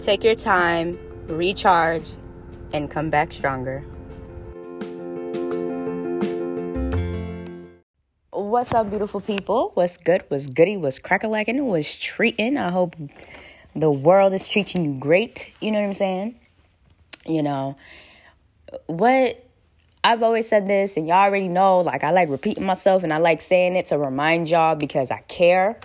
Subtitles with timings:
[0.00, 2.16] Take your time, recharge,
[2.72, 3.84] and come back stronger.
[8.30, 9.72] What's up, beautiful people?
[9.74, 10.24] What's good?
[10.28, 10.78] What's goody?
[10.78, 11.62] What's crackalacking?
[11.66, 12.56] What's treating?
[12.56, 12.96] I hope
[13.76, 15.52] the world is treating you great.
[15.60, 16.40] You know what I'm saying?
[17.26, 17.76] You know,
[18.86, 19.36] what
[20.02, 23.18] I've always said this, and y'all already know, like, I like repeating myself and I
[23.18, 25.78] like saying it to remind y'all because I care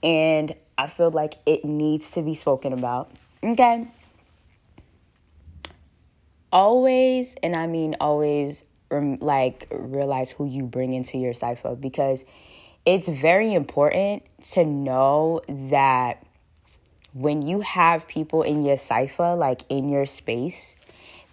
[0.00, 3.10] and I feel like it needs to be spoken about.
[3.42, 3.86] Okay?
[6.52, 12.24] Always, and I mean always, like, realize who you bring into your cipher because
[12.86, 16.24] it's very important to know that
[17.12, 20.76] when you have people in your cipher, like in your space,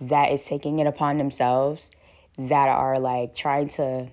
[0.01, 1.91] that is taking it upon themselves
[2.37, 4.07] that are like trying to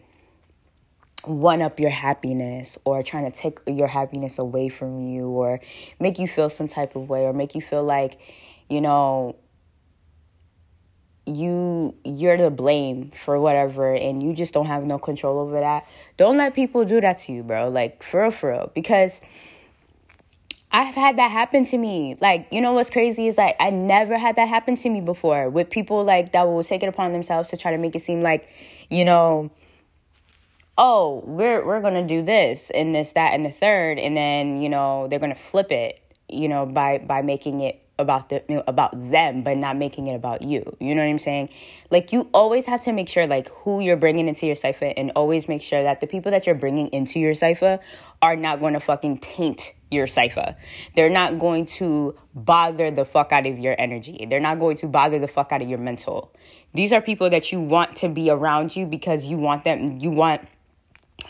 [1.25, 5.61] one up your happiness or trying to take your happiness away from you or
[6.01, 8.19] make you feel some type of way or make you feel like
[8.69, 9.37] you know
[11.27, 15.87] you you're to blame for whatever and you just don't have no control over that.
[16.17, 17.69] Don't let people do that to you bro.
[17.69, 18.73] Like for real for real.
[18.75, 19.23] Because
[20.75, 22.17] I've had that happen to me.
[22.20, 25.48] Like, you know what's crazy is like I never had that happen to me before
[25.48, 28.23] with people like that will take it upon themselves to try to make it seem
[28.23, 28.48] like,
[28.91, 29.50] you know,
[30.78, 34.69] oh, we're we're gonna do this and this, that, and the third, and then, you
[34.69, 38.65] know, they're gonna flip it, you know, by by making it about the you know,
[38.67, 41.48] about them but not making it about you you know what i'm saying
[41.91, 45.12] like you always have to make sure like who you're bringing into your cipher and
[45.15, 47.78] always make sure that the people that you're bringing into your cipher
[48.23, 50.56] are not going to fucking taint your cipher.
[50.95, 54.27] They're not going to bother the fuck out of your energy.
[54.31, 56.33] They're not going to bother the fuck out of your mental.
[56.73, 60.11] These are people that you want to be around you because you want them you
[60.11, 60.48] want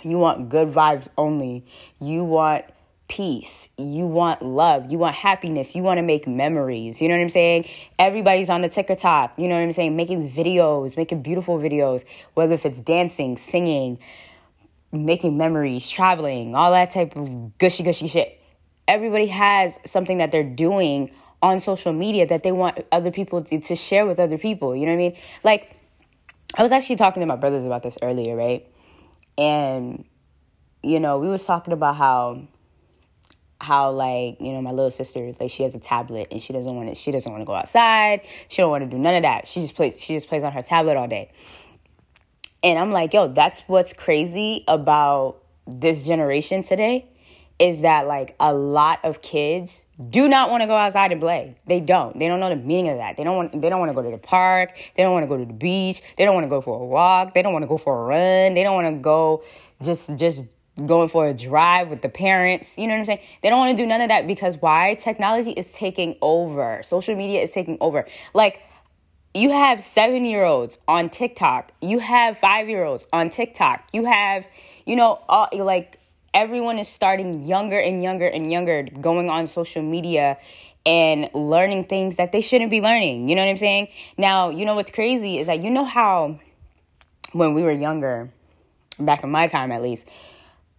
[0.02, 1.64] you want good vibes only.
[2.00, 2.64] You want
[3.08, 3.68] peace.
[3.76, 4.90] You want love.
[4.90, 5.74] You want happiness.
[5.74, 7.00] You want to make memories.
[7.00, 7.68] You know what I'm saying?
[7.98, 9.34] Everybody's on the TikTok.
[9.38, 9.96] You know what I'm saying?
[9.96, 12.04] Making videos, making beautiful videos,
[12.34, 13.98] whether if it's dancing, singing,
[14.92, 18.38] making memories, traveling, all that type of gushy gushy shit
[18.88, 21.10] everybody has something that they're doing
[21.40, 24.76] on social media that they want other people to, to share with other people.
[24.76, 25.16] You know what I mean?
[25.42, 25.76] Like,
[26.56, 28.66] I was actually talking to my brothers about this earlier, right?
[29.38, 30.04] And
[30.82, 32.48] you know, we was talking about how
[33.60, 36.74] how like you know my little sister like she has a tablet and she doesn't
[36.74, 38.22] want to she doesn't want to go outside.
[38.48, 39.46] She don't want to do none of that.
[39.46, 41.30] She just plays she just plays on her tablet all day.
[42.64, 47.11] And i'm like yo that's what's crazy about this generation today
[47.62, 51.56] is that like a lot of kids do not want to go outside and play.
[51.64, 52.18] They don't.
[52.18, 53.16] They don't know the meaning of that.
[53.16, 54.76] They don't want they don't want to go to the park.
[54.96, 56.02] They don't want to go to the beach.
[56.18, 57.34] They don't want to go for a walk.
[57.34, 58.54] They don't want to go for a run.
[58.54, 59.44] They don't want to go
[59.80, 60.44] just just
[60.84, 62.76] going for a drive with the parents.
[62.78, 63.20] You know what I'm saying?
[63.44, 64.94] They don't want to do none of that because why?
[64.94, 66.82] Technology is taking over.
[66.82, 68.08] Social media is taking over.
[68.34, 68.60] Like
[69.34, 71.70] you have 7-year-olds on TikTok.
[71.80, 73.88] You have 5-year-olds on TikTok.
[73.92, 74.48] You have
[74.84, 76.00] you know all like
[76.34, 80.38] everyone is starting younger and younger and younger going on social media
[80.84, 83.28] and learning things that they shouldn't be learning.
[83.28, 83.88] You know what I'm saying?
[84.16, 86.40] Now, you know what's crazy is that you know how
[87.32, 88.30] when we were younger,
[88.98, 90.08] back in my time at least,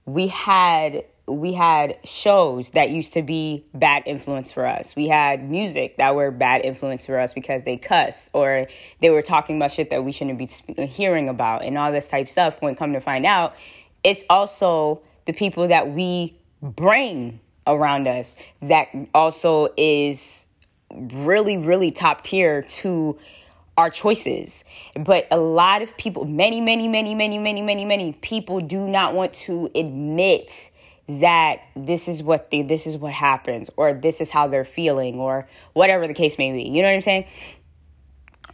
[0.05, 4.93] we had we had shows that used to be bad influence for us.
[4.93, 8.67] We had music that were bad influence for us because they cuss or
[8.99, 12.27] they were talking about shit that we shouldn't be hearing about and all this type
[12.27, 12.61] stuff.
[12.61, 13.55] When come to find out,
[14.03, 20.47] it's also the people that we bring around us that also is
[20.91, 23.17] really, really top tier to
[23.77, 24.63] our choices.
[24.95, 29.13] But a lot of people, many, many, many, many, many, many, many people do not
[29.13, 30.71] want to admit
[31.07, 35.19] that this is what they, this is what happens or this is how they're feeling
[35.19, 36.63] or whatever the case may be.
[36.63, 37.25] You know what I'm saying?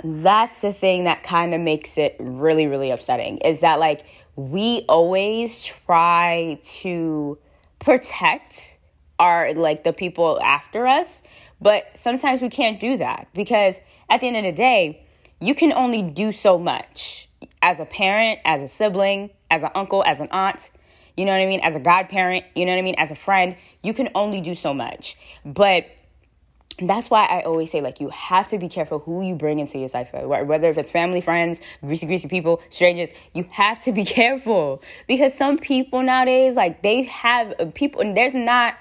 [0.04, 4.06] That's the thing that kind of makes it really, really upsetting is that like
[4.40, 7.38] we always try to
[7.80, 8.78] protect
[9.20, 11.24] our like the people after us
[11.60, 15.06] but sometimes we can't do that because at the end of the day
[15.42, 17.28] you can only do so much
[17.62, 20.72] as a parent as a sibling as an uncle as an aunt
[21.18, 21.60] you know what i mean?
[21.60, 22.96] As a godparent you know what i mean?
[22.98, 25.18] As a friend you can only do so much.
[25.44, 25.86] But
[26.88, 29.78] that's why I always say, like, you have to be careful who you bring into
[29.78, 30.28] your cipher.
[30.28, 35.34] Whether if it's family, friends, greasy, greasy people, strangers, you have to be careful because
[35.34, 38.78] some people nowadays, like, they have people, and there's not,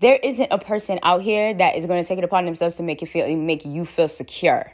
[0.00, 2.82] there isn't a person out here that is going to take it upon themselves to
[2.82, 4.70] make you feel, make you feel secure.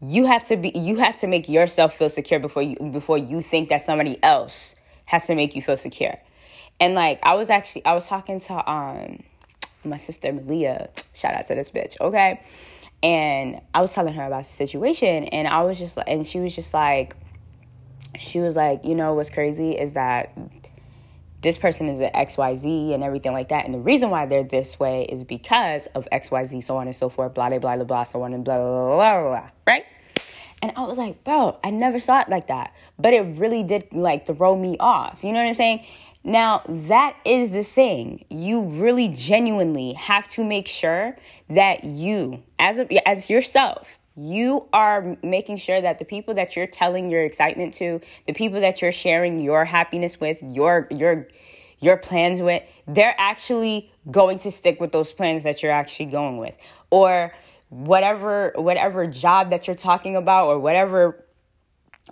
[0.00, 3.40] You have to be, you have to make yourself feel secure before you, before you
[3.40, 4.74] think that somebody else
[5.04, 6.18] has to make you feel secure.
[6.80, 9.22] And like, I was actually, I was talking to, um,
[9.84, 12.42] my sister Malia Shout out to this bitch, okay?
[13.02, 16.38] And I was telling her about the situation, and I was just, like, and she
[16.38, 17.16] was just like,
[18.18, 20.36] she was like, you know, what's crazy is that
[21.42, 23.64] this person is an XYZ and everything like that.
[23.64, 27.08] And the reason why they're this way is because of XYZ, so on and so
[27.08, 29.84] forth, blah, blah, blah, blah, blah, so on and blah, blah, blah, blah, blah, right?
[30.62, 32.72] And I was like, bro, I never saw it like that.
[32.96, 35.24] But it really did like throw me off.
[35.24, 35.84] You know what I'm saying?
[36.24, 38.24] Now, that is the thing.
[38.30, 41.16] You really genuinely have to make sure
[41.48, 46.66] that you, as a, as yourself, you are making sure that the people that you're
[46.66, 51.28] telling your excitement to, the people that you're sharing your happiness with, your your
[51.80, 56.36] your plans with, they're actually going to stick with those plans that you're actually going
[56.36, 56.54] with.
[56.90, 57.34] Or
[57.70, 61.24] whatever whatever job that you're talking about or whatever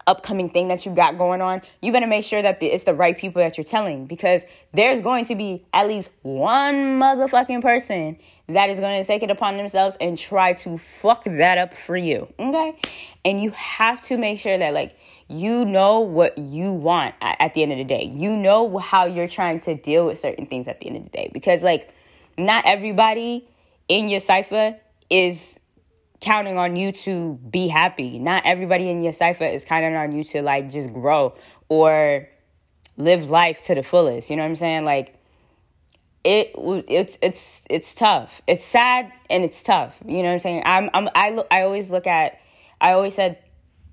[0.07, 3.17] upcoming thing that you got going on, you better make sure that it's the right
[3.17, 8.71] people that you're telling because there's going to be at least one motherfucking person that
[8.71, 12.33] is going to take it upon themselves and try to fuck that up for you.
[12.39, 12.77] Okay?
[13.25, 14.97] And you have to make sure that, like,
[15.29, 18.13] you know what you want at the end of the day.
[18.13, 21.11] You know how you're trying to deal with certain things at the end of the
[21.11, 21.93] day because, like,
[22.37, 23.47] not everybody
[23.89, 24.77] in your cipher
[25.09, 25.61] is
[26.21, 28.19] counting on you to be happy.
[28.19, 31.35] Not everybody in your cipher is counting on you to like just grow
[31.69, 32.29] or
[32.97, 34.31] live life to the fullest.
[34.31, 34.85] You know what I'm saying?
[34.85, 35.17] Like
[36.25, 38.43] it it's it's it's tough.
[38.47, 39.99] It's sad and it's tough.
[40.07, 40.63] You know what I'm saying?
[40.67, 42.39] I'm I'm I I always look at
[42.81, 43.39] I always said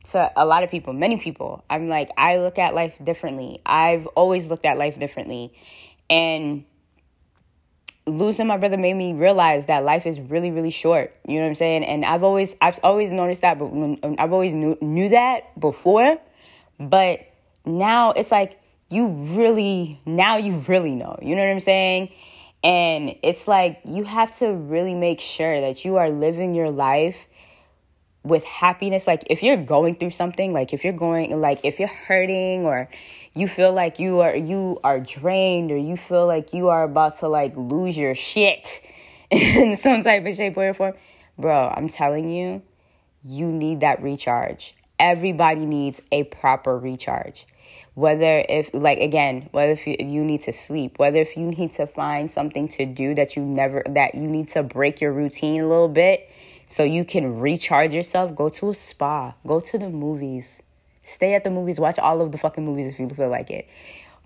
[0.05, 3.61] to a lot of people, many people, I'm like I look at life differently.
[3.65, 5.53] I've always looked at life differently.
[6.09, 6.65] And
[8.07, 11.15] losing my brother made me realize that life is really really short.
[11.27, 11.83] You know what i'm saying?
[11.83, 16.17] And i've always i've always noticed that but um, i've always knew, knew that before.
[16.79, 17.21] But
[17.65, 18.59] now it's like
[18.89, 21.17] you really now you really know.
[21.21, 22.11] You know what i'm saying?
[22.63, 27.27] And it's like you have to really make sure that you are living your life
[28.23, 29.07] with happiness.
[29.07, 32.89] Like if you're going through something like if you're going like if you're hurting or
[33.37, 37.19] you feel like you are you are drained or you feel like you are about
[37.19, 38.81] to like lose your shit
[39.31, 40.93] in some type of shape or form,
[41.37, 42.63] bro, I'm telling you,
[43.23, 44.75] you need that recharge.
[44.99, 47.45] Everybody needs a proper recharge.
[47.93, 51.71] Whether if like again, whether if you, you need to sleep, whether if you need
[51.73, 55.61] to find something to do that you never that you need to break your routine
[55.61, 56.29] a little bit
[56.67, 60.63] so you can recharge yourself, go to a spa, go to the movies
[61.07, 63.65] Stay at the movies, watch all of the fucking movies if you feel like it.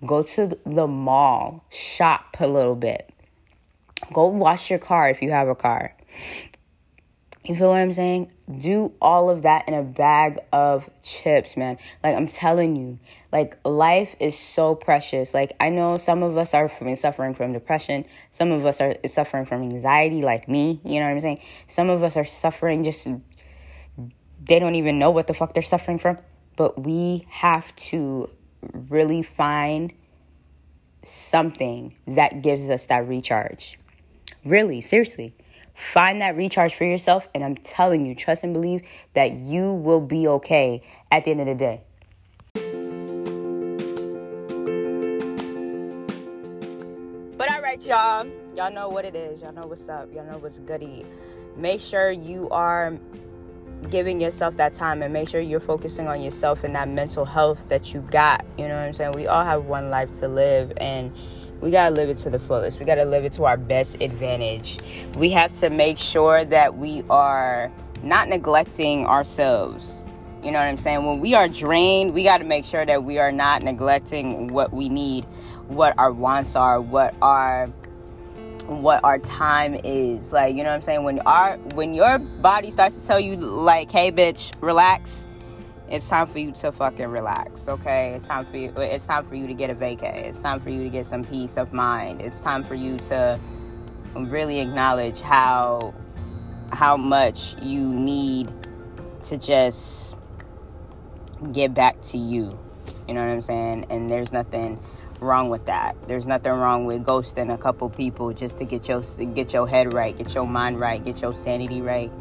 [0.04, 3.08] Go to the mall, shop a little bit.
[4.12, 5.94] Go wash your car if you have a car.
[7.44, 8.32] You feel what I'm saying?
[8.58, 11.78] Do all of that in a bag of chips, man.
[12.02, 12.98] Like I'm telling you,
[13.30, 15.32] like life is so precious.
[15.32, 18.06] Like I know some of us are suffering from depression.
[18.32, 20.80] Some of us are suffering from anxiety, like me.
[20.84, 21.40] You know what I'm saying?
[21.68, 23.06] Some of us are suffering just
[24.44, 26.18] they don't even know what the fuck they're suffering from
[26.56, 28.30] but we have to
[28.72, 29.92] really find
[31.02, 33.78] something that gives us that recharge.
[34.44, 35.34] Really, seriously.
[35.74, 38.82] Find that recharge for yourself, and I'm telling you, trust and believe
[39.14, 41.82] that you will be okay at the end of the day.
[47.36, 48.26] But all right, y'all.
[48.54, 49.40] Y'all know what it is.
[49.40, 50.12] Y'all know what's up.
[50.14, 51.04] Y'all know what's goody.
[51.56, 52.98] Make sure you are
[53.90, 57.68] giving yourself that time and make sure you're focusing on yourself and that mental health
[57.68, 58.44] that you got.
[58.56, 59.12] You know what I'm saying?
[59.12, 61.12] We all have one life to live and
[61.60, 62.80] we got to live it to the fullest.
[62.80, 64.78] We got to live it to our best advantage.
[65.16, 67.70] We have to make sure that we are
[68.02, 70.04] not neglecting ourselves.
[70.42, 71.04] You know what I'm saying?
[71.04, 74.72] When we are drained, we got to make sure that we are not neglecting what
[74.72, 75.24] we need,
[75.68, 77.68] what our wants are, what our
[78.66, 80.32] what our time is.
[80.32, 81.04] Like, you know what I'm saying?
[81.04, 85.26] When our when your body starts to tell you like, "Hey bitch, relax."
[85.88, 88.14] It's time for you to fucking relax, okay?
[88.14, 90.24] It's time for you it's time for you to get a vacay.
[90.24, 92.22] It's time for you to get some peace of mind.
[92.22, 93.38] It's time for you to
[94.16, 95.92] really acknowledge how
[96.72, 98.50] how much you need
[99.24, 100.16] to just
[101.52, 102.58] get back to you.
[103.06, 103.86] You know what I'm saying?
[103.90, 104.80] And there's nothing
[105.22, 105.96] wrong with that.
[106.06, 109.02] There's nothing wrong with ghosting a couple people just to get your
[109.34, 112.12] get your head right, get your mind right, get your sanity right,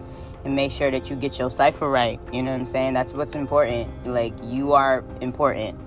[0.46, 2.20] and make sure that you get your cipher right.
[2.32, 2.94] You know what I'm saying?
[2.94, 4.08] That's what's important.
[4.08, 5.80] Like you are important.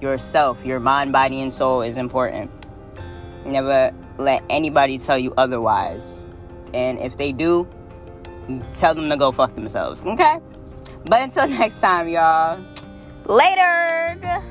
[0.00, 2.50] Yourself, your mind, body, and soul is important.
[3.46, 6.22] Never let anybody tell you otherwise.
[6.74, 7.66] And if they do,
[8.74, 10.04] tell them to go fuck themselves.
[10.04, 10.38] Okay?
[11.04, 12.60] But until next time, y'all.
[13.26, 14.42] Later.